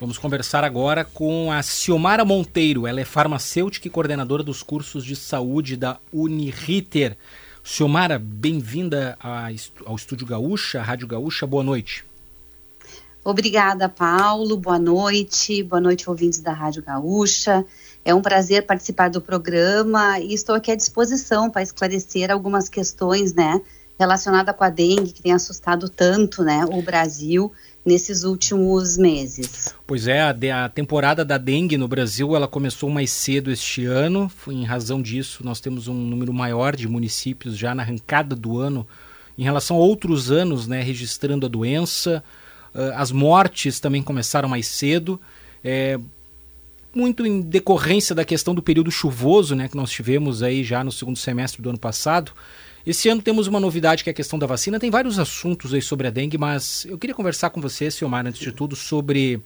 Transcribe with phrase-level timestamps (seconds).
[0.00, 2.84] Vamos conversar agora com a Ciomara Monteiro.
[2.84, 7.16] Ela é farmacêutica e coordenadora dos cursos de saúde da Uniriter.
[7.62, 11.46] Ciomara, bem-vinda ao Estúdio Gaúcha, Rádio Gaúcha.
[11.46, 12.04] Boa noite.
[13.22, 14.56] Obrigada, Paulo.
[14.56, 15.62] Boa noite.
[15.62, 17.64] Boa noite, ouvintes da Rádio Gaúcha.
[18.04, 23.32] É um prazer participar do programa e estou aqui à disposição para esclarecer algumas questões,
[23.32, 23.60] né,
[23.96, 27.52] relacionadas com a dengue que tem assustado tanto, né, o Brasil
[27.84, 29.74] nesses últimos meses.
[29.86, 34.30] Pois é, a, a, temporada da dengue no Brasil ela começou mais cedo este ano.
[34.48, 38.86] Em razão disso, nós temos um número maior de municípios já na arrancada do ano
[39.36, 42.24] em relação a outros anos, né, registrando a doença.
[42.74, 45.20] Uh, as mortes também começaram mais cedo.
[45.62, 45.98] É,
[46.94, 50.92] muito em decorrência da questão do período chuvoso, né, que nós tivemos aí já no
[50.92, 52.32] segundo semestre do ano passado.
[52.86, 54.78] Esse ano temos uma novidade que é a questão da vacina.
[54.78, 58.40] Tem vários assuntos aí sobre a dengue, mas eu queria conversar com você, Silmar, antes
[58.40, 59.40] de tudo, sobre,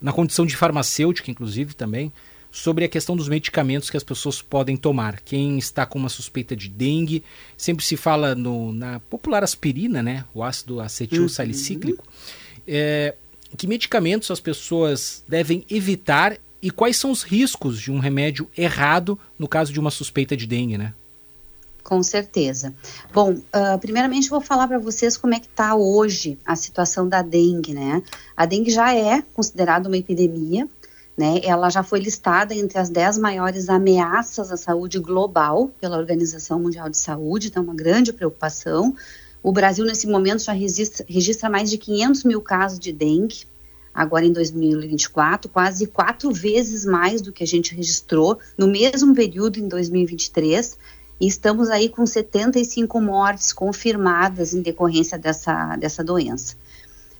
[0.00, 2.12] na condição de farmacêutica, inclusive também,
[2.50, 5.20] sobre a questão dos medicamentos que as pessoas podem tomar.
[5.20, 7.22] Quem está com uma suspeita de dengue,
[7.56, 10.24] sempre se fala no, na popular aspirina, né?
[10.34, 12.02] O ácido acetil salicíclico.
[12.02, 12.62] Uhum.
[12.66, 13.14] É,
[13.56, 19.18] que medicamentos as pessoas devem evitar e quais são os riscos de um remédio errado
[19.38, 20.94] no caso de uma suspeita de dengue, né?
[21.84, 22.74] Com certeza.
[23.12, 27.20] Bom, uh, primeiramente vou falar para vocês como é que está hoje a situação da
[27.20, 28.02] dengue, né?
[28.34, 30.66] A dengue já é considerada uma epidemia,
[31.14, 31.40] né?
[31.44, 36.88] Ela já foi listada entre as dez maiores ameaças à saúde global pela Organização Mundial
[36.88, 38.96] de Saúde, então uma grande preocupação.
[39.42, 43.44] O Brasil, nesse momento, já registra, registra mais de 500 mil casos de dengue,
[43.92, 49.58] agora em 2024, quase quatro vezes mais do que a gente registrou no mesmo período
[49.58, 50.78] em 2023
[51.20, 56.56] e estamos aí com 75 mortes confirmadas em decorrência dessa, dessa doença.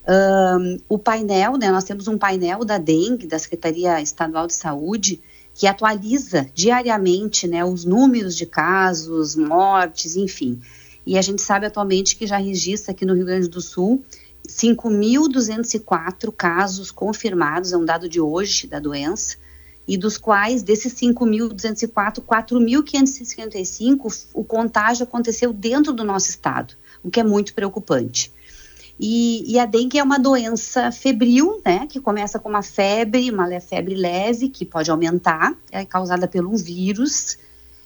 [0.07, 5.21] Um, o painel, né, nós temos um painel da dengue, da Secretaria Estadual de Saúde,
[5.53, 10.61] que atualiza diariamente né, os números de casos, mortes, enfim.
[11.05, 14.03] E a gente sabe atualmente que já registra aqui no Rio Grande do Sul
[14.47, 19.37] 5.204 casos confirmados, é um dado de hoje da doença,
[19.87, 26.73] e dos quais, desses 5.204, 4.555, o contágio aconteceu dentro do nosso estado,
[27.03, 28.33] o que é muito preocupante.
[28.99, 33.59] E, e, a dengue é uma doença febril, né, que começa com uma febre, uma
[33.59, 37.37] febre leve, que pode aumentar, é causada pelo vírus,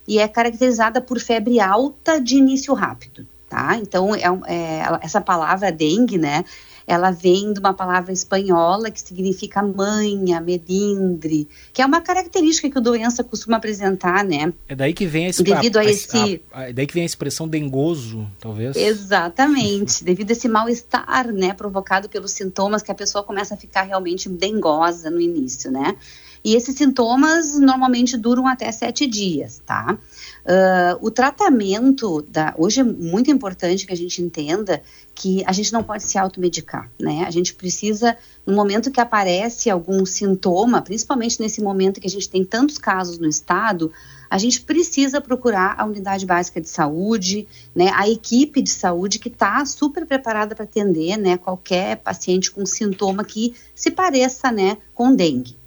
[0.07, 3.77] e é caracterizada por febre alta de início rápido, tá?
[3.81, 6.45] Então, é, é, essa palavra dengue, né,
[6.89, 12.77] ela vem de uma palavra espanhola que significa manha, melindre, que é uma característica que
[12.77, 14.51] a doença costuma apresentar, né?
[14.67, 17.03] É daí que vem a, devido a, a esse a, a, é daí que vem
[17.03, 18.75] a expressão dengoso, talvez.
[18.75, 23.83] Exatamente, devido a esse mal-estar, né, provocado pelos sintomas que a pessoa começa a ficar
[23.83, 25.95] realmente dengosa no início, né?
[26.43, 29.97] E esses sintomas normalmente duram até sete dias, tá?
[30.45, 34.81] Uh, o tratamento da, hoje é muito importante que a gente entenda
[35.13, 37.25] que a gente não pode se automedicar, né?
[37.27, 42.29] A gente precisa, no momento que aparece algum sintoma, principalmente nesse momento que a gente
[42.29, 43.91] tem tantos casos no estado,
[44.29, 47.91] a gente precisa procurar a unidade básica de saúde, né?
[47.93, 51.37] A equipe de saúde que está super preparada para atender, né?
[51.37, 54.77] Qualquer paciente com sintoma que se pareça, né?
[54.93, 55.57] Com dengue.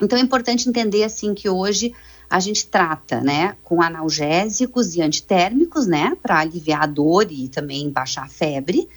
[0.00, 1.92] Então é importante entender assim que hoje
[2.30, 7.90] a gente trata, né, com analgésicos e antitérmicos, né, para aliviar a dor e também
[7.90, 8.88] baixar a febre,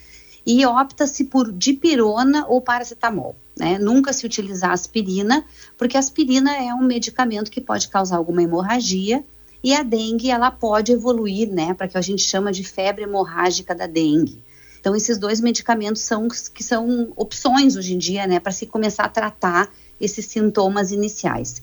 [0.45, 3.79] e opta-se por dipirona ou paracetamol, né?
[3.79, 5.43] Nunca se utiliza aspirina,
[5.77, 9.23] porque aspirina é um medicamento que pode causar alguma hemorragia
[9.63, 13.73] e a dengue ela pode evoluir, né, para que a gente chama de febre hemorrágica
[13.73, 14.43] da dengue.
[14.81, 19.05] Então esses dois medicamentos são que são opções hoje em dia, né, para se começar
[19.05, 21.61] a tratar esses sintomas iniciais.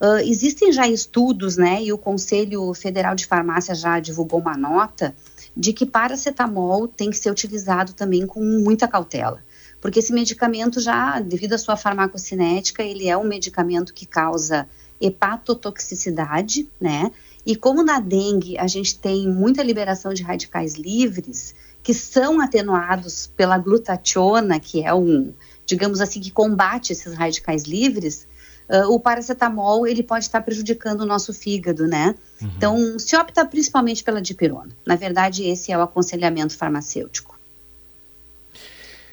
[0.00, 5.12] Uh, existem já estudos, né, e o Conselho Federal de Farmácia já divulgou uma nota
[5.56, 9.42] de que paracetamol tem que ser utilizado também com muita cautela,
[9.80, 14.68] porque esse medicamento já, devido à sua farmacocinética, ele é um medicamento que causa
[15.00, 17.10] hepatotoxicidade, né,
[17.44, 23.32] e como na dengue a gente tem muita liberação de radicais livres, que são atenuados
[23.36, 25.32] pela glutationa, que é um,
[25.66, 28.28] digamos assim, que combate esses radicais livres,
[28.68, 32.14] uh, o paracetamol ele pode estar prejudicando o nosso fígado, né?
[32.40, 32.50] Uhum.
[32.56, 34.70] Então, se opta principalmente pela dipirona.
[34.86, 37.38] Na verdade, esse é o aconselhamento farmacêutico.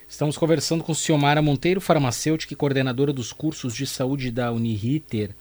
[0.07, 5.35] Estamos conversando com Ciomara Monteiro, farmacêutica e coordenadora dos cursos de saúde da Uniriter.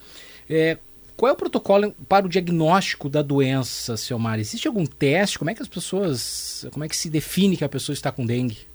[0.50, 0.78] É,
[1.16, 4.40] qual é o protocolo para o diagnóstico da doença, Ciomara?
[4.40, 5.38] Existe algum teste?
[5.38, 8.26] Como é que as pessoas, como é que se define que a pessoa está com
[8.26, 8.66] dengue?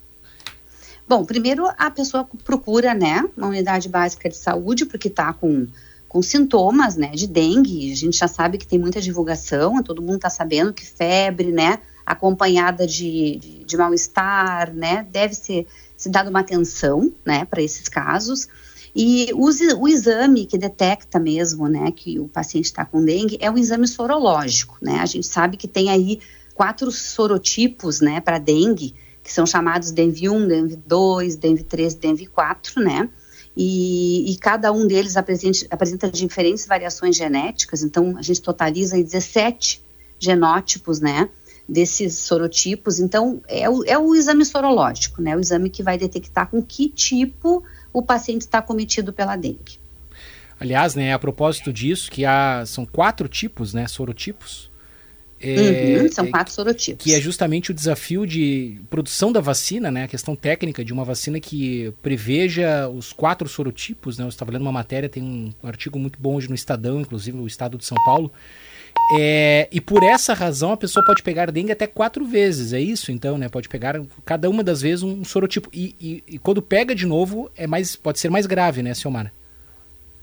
[1.10, 5.66] Bom, primeiro a pessoa procura, né, uma unidade básica de saúde, porque está com,
[6.08, 7.90] com sintomas, né, de dengue.
[7.90, 11.80] A gente já sabe que tem muita divulgação, todo mundo está sabendo que febre, né,
[12.06, 15.66] acompanhada de, de, de mal-estar, né, deve ser
[15.96, 18.46] se dado uma atenção, né, para esses casos.
[18.94, 19.48] E o,
[19.80, 23.88] o, exame que detecta mesmo, né, que o paciente está com dengue é o exame
[23.88, 25.00] sorológico, né.
[25.00, 26.20] A gente sabe que tem aí
[26.54, 33.08] quatro sorotipos, né, para dengue que são chamados DENV1, DENV2, DENV3, DENV4, né?
[33.56, 39.82] E, e, cada um deles apresenta, diferentes variações genéticas, então a gente totaliza 17
[40.18, 41.28] genótipos, né?
[41.68, 45.36] Desses sorotipos, então é o, é o exame sorológico, né?
[45.36, 47.62] O exame que vai detectar com que tipo
[47.92, 49.78] o paciente está cometido pela dengue.
[50.58, 54.69] Aliás, né, a propósito disso, que há, são quatro tipos, né, sorotipos,
[55.42, 57.02] é, uhum, são é quatro sorotipos.
[57.02, 60.04] Que é justamente o desafio de produção da vacina, né?
[60.04, 64.24] A questão técnica de uma vacina que preveja os quatro sorotipos, né?
[64.24, 65.22] Eu estava lendo uma matéria, tem
[65.62, 68.30] um artigo muito bom hoje no Estadão, inclusive no Estado de São Paulo.
[69.18, 73.10] É, e por essa razão a pessoa pode pegar dengue até quatro vezes, é isso
[73.10, 73.48] então, né?
[73.48, 75.70] Pode pegar cada uma das vezes um sorotipo.
[75.72, 79.32] E, e, e quando pega de novo, é mais, pode ser mais grave, né, Silmara?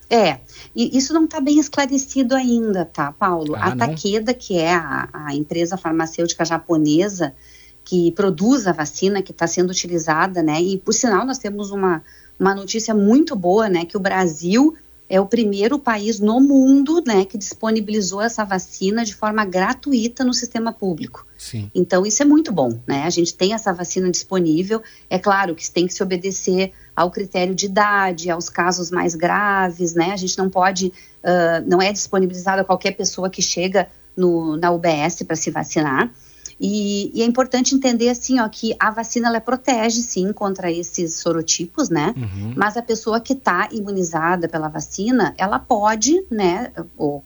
[0.10, 0.40] É,
[0.74, 3.56] e isso não está bem esclarecido ainda, tá, Paulo?
[3.56, 7.36] Ah, a Takeda, que é a, a, empresa farmacêutica japonesa
[7.84, 10.62] que produz a vacina que está sendo utilizada, né?
[10.62, 12.04] E por sinal nós temos uma,
[12.40, 13.86] uma notícia muito boa, né?
[13.86, 14.76] Que o Brasil
[15.10, 20.34] é o primeiro país no mundo, né, que disponibilizou essa vacina de forma gratuita no
[20.34, 21.26] sistema público.
[21.38, 21.72] Sim.
[21.74, 23.04] Então isso é muito bom, né?
[23.04, 24.82] A gente tem essa vacina disponível.
[25.10, 29.94] É claro que tem que se obedecer ao critério de idade, aos casos mais graves,
[29.94, 30.12] né?
[30.12, 34.72] A gente não pode, uh, não é disponibilizado a qualquer pessoa que chega no, na
[34.72, 36.12] UBS para se vacinar.
[36.60, 41.16] E, e, é importante entender assim, ó, que a vacina ela protege sim contra esses
[41.16, 42.16] sorotipos, né?
[42.18, 42.54] Uhum.
[42.56, 46.72] Mas a pessoa que está imunizada pela vacina, ela pode, né,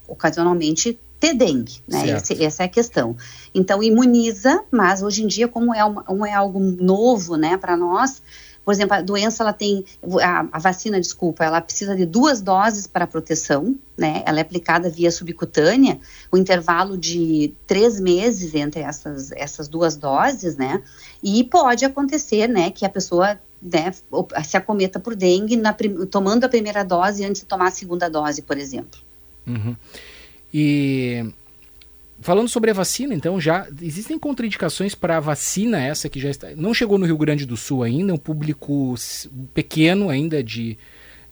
[0.08, 2.18] ocasionalmente ter dengue, né?
[2.18, 3.16] Esse, essa é a questão.
[3.54, 7.78] Então imuniza, mas hoje em dia, como é, uma, como é algo novo, né, para
[7.78, 8.22] nós,
[8.64, 9.84] por exemplo, a doença ela tem
[10.22, 14.24] a, a, vacina, desculpa, ela precisa de duas doses para proteção, né?
[14.26, 16.00] Ela é aplicada via subcutânea,
[16.32, 20.82] o intervalo de três meses entre essas essas duas doses, né?
[21.24, 23.94] E pode acontecer, né, que a pessoa né,
[24.44, 25.76] se acometa por dengue na,
[26.10, 29.00] tomando a primeira dose antes de tomar a segunda dose, por exemplo.
[29.46, 29.76] Uhum.
[30.54, 31.32] E
[32.22, 36.52] Falando sobre a vacina, então, já existem contraindicações para a vacina essa que já está.
[36.56, 38.94] Não chegou no Rio Grande do Sul ainda, é um público
[39.56, 40.78] pequeno ainda de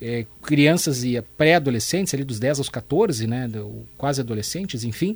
[0.01, 3.47] é, crianças e pré-adolescentes, ali dos 10 aos 14, né,
[3.97, 5.15] quase adolescentes, enfim.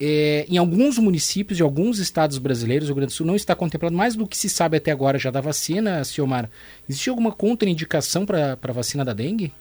[0.00, 3.56] É, em alguns municípios de alguns estados brasileiros, o Rio Grande do Sul não está
[3.56, 6.48] contemplado mais do que se sabe até agora já da vacina, Ciomar.
[6.88, 9.52] Existe alguma contraindicação para a vacina da dengue?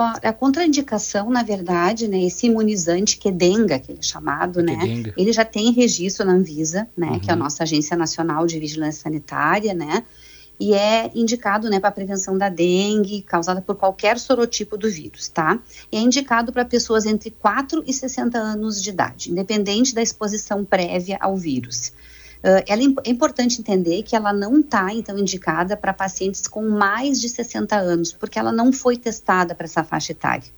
[0.00, 4.76] A contraindicação, na verdade, né, esse imunizante que é denga, que é chamado, né,
[5.16, 7.20] ele já tem registro na Anvisa, né, uhum.
[7.20, 7.42] que é a uhum.
[7.42, 10.04] nossa Agência Nacional de Vigilância Sanitária, né,
[10.58, 15.58] e é indicado, né, para prevenção da dengue, causada por qualquer sorotipo do vírus, tá?
[15.92, 20.64] E é indicado para pessoas entre 4 e 60 anos de idade, independente da exposição
[20.64, 21.92] prévia ao vírus.
[22.46, 27.20] Uh, ela é importante entender que ela não está, então, indicada para pacientes com mais
[27.20, 30.48] de 60 anos, porque ela não foi testada para essa faixa etária.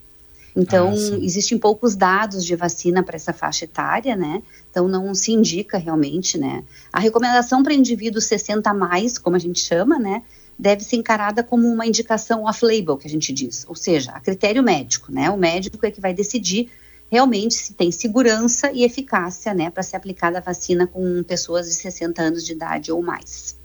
[0.54, 4.42] Então, ah, existem poucos dados de vacina para essa faixa etária, né?
[4.71, 6.62] Então, não se indica realmente, né?
[6.92, 10.23] A recomendação para indivíduos 60 a mais, como a gente chama, né?
[10.59, 13.64] Deve ser encarada como uma indicação off-label, que a gente diz.
[13.66, 15.30] Ou seja, a critério médico, né?
[15.30, 16.68] O médico é que vai decidir
[17.10, 21.74] realmente se tem segurança e eficácia né, para ser aplicada a vacina com pessoas de
[21.74, 23.56] 60 anos de idade ou mais.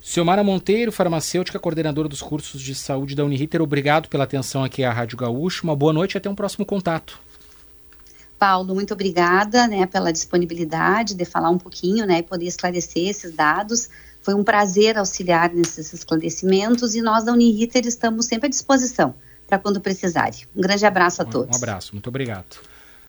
[0.00, 4.92] Silmara Monteiro, farmacêutica, coordenadora dos cursos de saúde da Uniriter, obrigado pela atenção aqui à
[4.92, 5.64] Rádio Gaúcho.
[5.64, 7.18] Uma boa noite e até um próximo contato.
[8.38, 13.34] Paulo, muito obrigada né, pela disponibilidade de falar um pouquinho né, e poder esclarecer esses
[13.34, 13.88] dados.
[14.20, 19.14] Foi um prazer auxiliar nesses esclarecimentos e nós da Uniriter estamos sempre à disposição
[19.46, 20.40] para quando precisarem.
[20.54, 21.56] Um grande abraço a todos.
[21.56, 22.56] Um abraço, muito obrigado.